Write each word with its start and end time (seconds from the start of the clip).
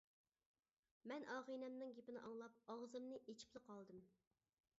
مەن 1.11 1.27
ئاغىنەمنىڭ 1.35 1.93
گېپىنى 1.99 2.23
ئاڭلاپ 2.25 2.57
ئاغزىمنى 2.77 3.21
ئېچىپلا 3.27 3.63
قالدىم. 3.71 4.03